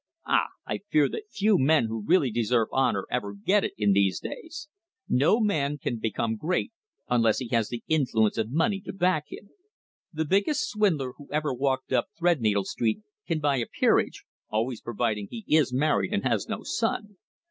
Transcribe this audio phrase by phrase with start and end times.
[0.25, 0.47] Ah!
[0.65, 4.67] I fear that few men who really deserve honour ever get it in these days.
[5.07, 6.71] No man can become great
[7.07, 9.49] unless he has the influence of money to back him.
[10.11, 15.27] The biggest swindler who ever walked up Threadneedle Street can buy a peerage, always providing
[15.29, 17.17] he is married and has no son.